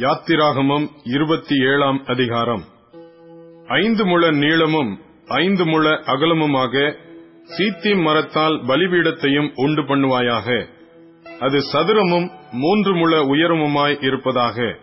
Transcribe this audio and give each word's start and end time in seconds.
யாத்திராகமம் 0.00 0.88
இருபத்தி 1.04 1.54
ஏழாம் 1.64 2.04
அதிகாரம். 2.06 2.64
ஐந்து 3.66 4.06
முழ 4.06 4.30
நீளமும் 4.30 5.00
ஐந்து 5.26 5.64
முழ 5.66 5.90
அகலமுமாக 5.90 6.94
சீத்தி 7.44 8.02
மரத்தால் 8.02 8.64
பலிபீடத்தையும் 8.64 9.52
உண்டு 9.54 9.82
பண்ணுவாயாக. 9.82 10.66
அது 11.40 11.62
சதுரமும் 11.62 12.30
மூன்று 12.52 12.94
முழ 12.94 13.24
உயரமுமாய் 13.24 14.04
இருப்பதாக. 14.04 14.76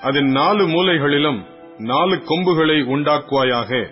அதன் 0.00 0.26
நாலு 0.26 0.66
மூலைகளிலும் 0.66 1.44
நாலு 1.78 2.22
கொம்புகளை 2.24 2.82
உண்டாக்குவாயாக. 2.82 3.90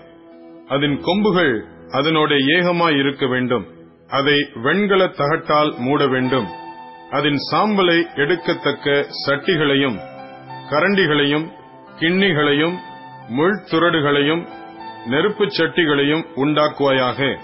அதன் 0.68 1.00
கொம்புகள் 1.00 1.64
அதனோட 1.88 2.34
ஏகமாய் 2.58 2.98
இருக்க 2.98 3.26
வேண்டும். 3.26 3.66
அதை 4.08 4.48
வெண்கல 4.54 5.06
தகட்டால் 5.06 5.74
மூட 5.78 6.06
வேண்டும். 6.06 6.46
அதன் 7.10 7.38
சாம்பலை 7.52 8.14
எடுக்கத்தக்க 8.14 9.06
சட்டிகளையும் 9.26 10.14
கரண்டிகளையும் 10.70 11.46
கிண்ணிகளையும் 11.98 12.76
முள்துரடுகளையும் 13.28 14.42
நெருப்புச் 15.10 15.56
சட்டிகளையும் 15.58 16.24
உண்டாக்குவாயாக. 16.34 17.38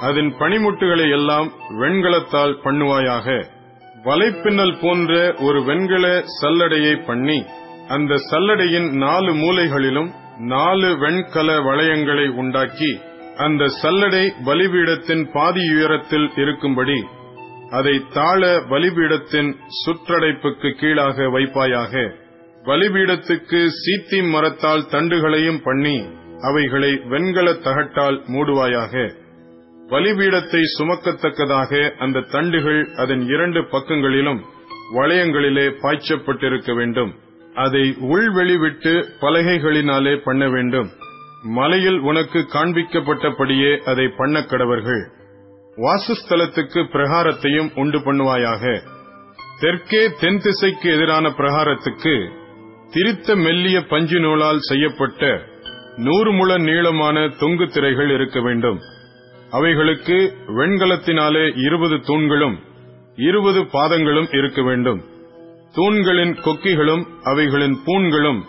அதன் 0.00 0.30
பனிமுட்டுகளை 0.38 1.10
எல்லாம் 1.10 1.52
வெண்கலத்தால் 1.68 2.56
பண்ணுவாயாக. 2.64 3.46
வலைப்பின்னல் 4.04 4.80
போன்ற 4.80 5.34
ஒரு 5.40 5.64
வெண்கல 5.64 6.24
சல்லடையை 6.40 7.04
பண்ணி 7.06 7.44
அந்த 7.88 8.14
சல்லடையின் 8.30 8.90
நாலு 8.90 9.32
மூலைகளிலும் 9.34 10.10
நாலு 10.38 10.98
வெண்கல 10.98 11.58
வளையங்களை 11.60 12.28
உண்டாக்கி 12.28 13.00
அந்த 13.36 13.64
சல்லடை 13.82 14.24
பலிபீடத்தின் 14.44 15.32
பாதி 15.32 15.60
உயரத்தில் 15.74 16.30
இருக்கும்படி 16.36 17.04
அதை 17.70 18.02
தாழ 18.12 18.60
பலிபீடத்தின் 18.70 19.56
சுற்றடைப்புக்கு 19.78 20.70
கீழாக 20.80 21.22
வைப்பாயாக. 21.22 22.22
பலிபீடத்துக்கு 22.66 23.68
சீத்தி 23.78 24.30
மரத்தால் 24.30 24.86
தண்டுகளையும் 24.90 25.62
பண்ணி 25.62 26.04
அவைகளை 26.40 26.96
வெண்கல 26.96 27.52
தகட்டால் 27.52 28.22
மூடுவாயாக. 28.26 29.12
பலிபீடத்தை 29.88 30.60
சுமக்கத்தக்கதாக 30.78 31.90
அந்த 31.98 32.20
தண்டுகள் 32.20 32.94
அதன் 32.96 33.20
இரண்டு 33.20 33.64
பக்கங்களிலும் 33.70 34.44
வளையங்களிலே 34.94 35.66
பாய்ச்சப்பட்டிருக்க 35.82 36.74
வேண்டும். 36.74 37.12
அதை 37.54 37.96
உள்வெளிவிட்டு 38.00 39.08
பலகைகளினாலே 39.20 40.22
பண்ண 40.24 40.48
வேண்டும். 40.48 40.90
மலையில் 41.42 41.98
உனக்கு 41.98 42.38
காண்பிக்கப்பட்டபடியே 42.38 43.78
அதை 43.78 44.08
பண்ண 44.08 44.40
கடவர்கள். 44.40 45.02
வாசஸ்தலத்துக்கு 45.76 46.80
பிரகாரத்தையும் 46.94 47.70
உண்டு 47.74 47.98
பண்ணுவாயாக. 47.98 48.80
தெற்கே 49.60 50.10
தென் 50.20 50.38
திசைக்கு 50.38 50.90
எதிரான 50.92 51.28
பிரகாரத்துக்கு 51.28 52.42
திரித்த 52.92 53.36
மெல்லிய 53.36 53.84
பஞ்சு 53.84 54.20
நூலால் 54.20 54.58
செய்யப்பட்ட 54.58 55.42
நூறு 55.96 56.32
முழ 56.32 56.58
நீளமான 56.58 57.28
தொங்கு 57.28 57.68
திரைகள் 57.68 58.10
இருக்க 58.10 58.40
வேண்டும். 58.40 58.78
அவைகளுக்கு 59.50 60.32
வெண்கலத்தினாலே 60.46 61.64
இருபது 61.66 61.96
தூண்களும் 61.96 62.58
இருபது 63.16 63.60
பாதங்களும் 63.60 64.36
இருக்க 64.36 64.62
வேண்டும். 64.62 65.02
தூண்களின் 65.74 66.34
கொக்கிகளும் 66.34 67.06
அவைகளின் 67.22 67.76
பூண்களும் 67.84 68.44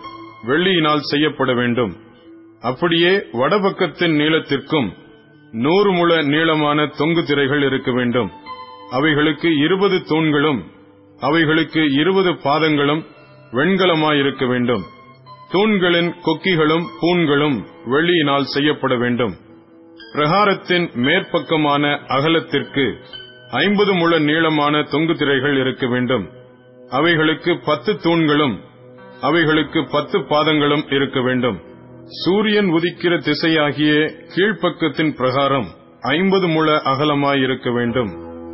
வெள்ளியினால் 0.47 1.01
செய்யப்பட 1.01 1.53
வேண்டும். 1.53 1.95
அப்படியே 2.61 3.17
வடபக்கத்தின் 3.33 4.15
நீளத்திற்கும் 4.15 4.89
நூறு 5.51 5.91
முழ 5.91 6.21
நீளமான 6.21 6.85
தொங்கு 6.85 7.23
திரைகள் 7.23 7.63
இருக்க 7.63 7.91
வேண்டும். 7.91 8.31
அவைகளுக்கு 8.91 9.57
இருபது 9.57 9.99
தூண்களும் 9.99 10.63
அவைகளுக்கு 11.19 11.93
இருபது 11.93 12.31
பாதங்களும் 12.31 13.05
வெண்கலமாயிருக்க 13.55 14.43
வேண்டும் 14.47 14.83
தூண்களின் 15.51 16.11
கொக்கிகளும் 16.23 16.85
பூண்களும் 16.99 17.57
வெள்ளியினால் 17.91 18.51
செய்யப்பட 18.53 18.93
வேண்டும் 18.95 19.33
பிரகாரத்தின் 20.11 20.87
மேற்பக்கமான 21.05 21.83
அகலத்திற்கு 22.15 22.85
ஐம்பது 23.59 23.93
முழ 23.93 24.11
நீளமான 24.21 24.75
தொங்கு 24.91 25.13
திரைகள் 25.13 25.57
இருக்க 25.57 25.85
வேண்டும் 25.87 26.25
அவைகளுக்கு 26.91 27.51
பத்து 27.65 27.91
தூண்களும் 27.97 28.55
அவைகளுக்கு 29.21 29.81
பத்து 29.91 30.17
பாதங்களும் 30.23 30.85
இருக்க 30.89 31.19
வேண்டும் 31.21 31.57
சூரியன் 32.17 32.69
உதிக்கிற 32.73 33.13
திசையாகிய 33.27 33.93
கீழ்ப்பக்கத்தின் 34.33 35.13
பிரகாரம் 35.13 35.67
ஐம்பது 36.11 36.47
முழ 36.47 36.69
அகலமாய் 36.91 37.41
இருக்க 37.41 37.69
வேண்டும் 37.71 38.11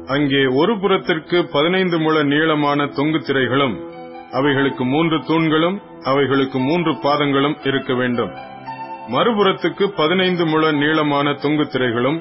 அங்கே 0.08 0.44
ஒரு 0.60 0.74
புறத்திற்கு 0.80 1.38
பதினைந்து 1.52 1.98
முழ 1.98 2.18
நீளமான 2.26 2.86
தொங்கு 2.96 3.20
திரைகளும் 3.22 3.76
அவைகளுக்கு 4.32 4.84
மூன்று 4.86 5.18
தூண்களும் 5.26 5.82
அவைகளுக்கு 6.04 6.60
மூன்று 6.60 6.92
பாதங்களும் 6.92 7.58
இருக்க 7.64 7.94
வேண்டும். 7.94 8.32
மறுபுறத்துக்கு 9.08 9.88
பதினைந்து 9.96 10.46
முழ 10.46 10.72
நீளமான 10.72 11.34
தொங்கு 11.34 11.64
திரைகளும் 11.64 12.20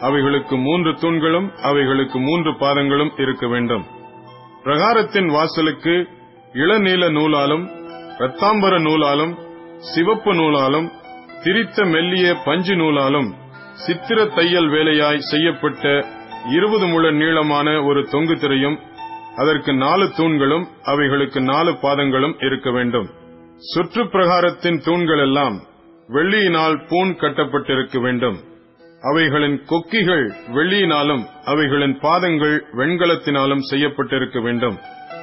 அவைகளுக்கு 0.00 0.56
மூன்று 0.56 0.92
தூண்களும் 0.92 1.52
அவைகளுக்கு 1.62 2.18
மூன்று 2.18 2.50
பாதங்களும் 2.50 3.12
இருக்க 3.16 3.46
வேண்டும். 3.46 3.84
பிரகாரத்தின் 4.64 5.26
வாசலுக்கு 5.26 6.08
இளநீல 6.52 7.10
நூலாலும் 7.10 7.64
இரத்தாம்பர 8.18 8.78
நூலாலும் 8.78 9.34
சிவப்பு 9.78 10.34
நூலாலும் 10.34 10.88
திரித்த 11.42 11.84
மெல்லிய 11.84 12.34
பஞ்சு 12.44 12.74
நூலாலும் 12.74 13.28
சித்திர 13.74 14.24
தையல் 14.24 14.68
வேலையாய் 14.68 15.18
செய்யப்பட்ட 15.18 15.84
இருபது 16.50 16.86
முழ 16.86 17.10
நீளமான 17.10 17.82
ஒரு 17.82 18.06
தொங்கு 18.06 18.36
திரையும் 18.38 18.78
அதற்கு 19.40 19.72
நாலு 19.74 20.06
தூண்களும் 20.16 20.66
அவைகளுக்கு 20.82 21.40
நாலு 21.40 21.72
பாதங்களும் 21.82 22.36
இருக்க 22.46 22.70
வேண்டும். 22.70 23.08
சுற்று 23.72 24.02
பிரகாரத்தின் 24.04 24.78
தூண்கள் 24.84 25.22
எல்லாம் 25.26 25.56
வெள்ளியினால் 26.08 26.76
பூண் 26.88 27.12
கட்டப்பட்டிருக்க 27.22 27.98
வேண்டும். 28.00 28.38
அவைகளின் 29.02 29.58
கொக்கிகள் 29.64 30.24
வெள்ளியினாலும் 30.56 31.22
அவைகளின் 31.44 31.96
பாதங்கள் 32.00 32.56
வெண்கலத்தினாலும் 32.72 33.62
செய்யப்பட்டிருக்க 33.70 34.38
வேண்டும். 34.42 34.78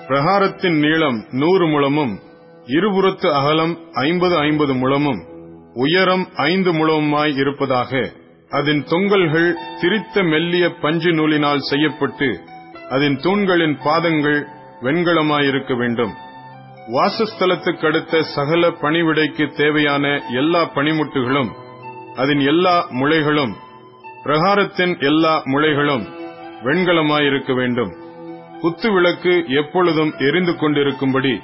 பிரகாரத்தின் 0.07 0.77
நீளம் 0.79 1.19
நூறு 1.41 1.65
முழமும் 1.67 2.13
இருபுறத்து 2.75 3.27
அகலம் 3.39 3.73
ஐம்பது 4.03 4.35
ஐம்பது 4.37 4.73
முழமும் 4.73 5.19
உயரம் 5.83 6.23
ஐந்து 6.45 6.71
முழமுமாய் 6.73 7.35
இருப்பதாக 7.37 7.91
அதன் 8.49 8.81
தொங்கல்கள் 8.91 9.49
திரித்த 9.81 10.23
மெல்லிய 10.29 10.65
பஞ்சு 10.81 11.11
நூலினால் 11.11 11.67
செய்யப்பட்டு 11.69 12.29
அதன் 12.89 13.19
தூண்களின் 13.21 13.77
பாதங்கள் 13.83 14.47
வெண்கலமாயிருக்க 14.81 15.77
வேண்டும். 15.77 16.13
வாசஸ்தலத்துக்கு 16.87 17.85
அடுத்த 17.85 18.21
சகல 18.21 18.67
பணிவிடைக்கு 18.67 19.55
தேவையான 19.55 20.21
எல்லா 20.35 20.61
பணிமுட்டுகளும் 20.75 21.49
அதன் 22.15 22.39
எல்லா 22.39 22.87
முளைகளும் 22.89 23.53
பிரகாரத்தின் 24.23 24.99
எல்லா 24.99 25.41
முளைகளும் 25.45 26.05
வெண்கலமாயிருக்க 26.63 27.53
வேண்டும். 27.55 27.91
குத்து 28.61 28.91
விளக்கு 28.91 29.45
எப்பொழுதும் 29.47 30.13
எரிந்து 30.17 30.51
கொண்டிருக்கும்படி 30.51 31.41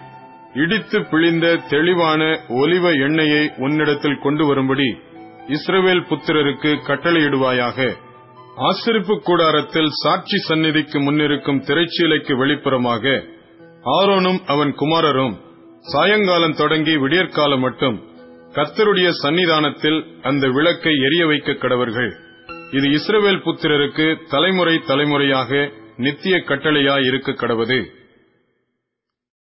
இடித்து 0.53 0.99
பிழிந்த 0.99 1.55
தெளிவான 1.69 2.39
ஒலிவ 2.49 2.99
எண்ணெயை 2.99 3.51
உன்னிடத்தில் 3.57 4.19
கொண்டு 4.19 4.45
வரும்படி 4.45 4.97
இஸ்ரவேல் 5.47 6.05
புத்திரருக்கு 6.09 6.71
கட்டளையிடுவாயாக. 6.87 7.93
ஆசிரிப்பு 8.57 9.19
கூடாரத்தில் 9.19 9.89
சாட்சி 9.89 10.37
சந்நிதிக்கு 10.37 10.99
முன்னிருக்கும் 10.99 11.61
திரைச்சீலைக்கு 11.61 12.33
வெளிப்புறமாக 12.33 13.23
ஆரோனும் 13.83 14.39
அவன் 14.45 14.75
குமாரரும் 14.75 15.35
சாயங்காலம் 15.79 16.53
தொடங்கி 16.53 16.97
விடியற்காலம் 16.97 17.59
மட்டும் 17.59 18.01
கத்தருடைய 18.53 19.09
சன்னிதானத்தில் 19.23 20.05
அந்த 20.21 20.47
விளக்கை 20.47 20.95
எரிய 20.97 21.25
வைக்க 21.25 21.51
கடவர்கள். 21.51 22.11
இது 22.71 22.87
இஸ்ரவேல் 22.87 23.41
புத்திரருக்கு 23.43 24.17
தலைமுறை 24.29 24.79
தலைமுறையாக 24.79 25.71
நித்திய 25.97 26.37
கட்டளையாய் 26.37 27.05
இருக்க 27.05 27.31
கடவது. 27.31 28.02